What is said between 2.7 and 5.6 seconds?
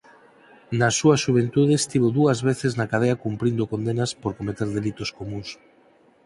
na cadea cumprindo condenas por cometer delitos comúns.